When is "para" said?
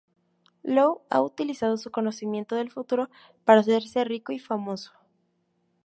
3.45-3.59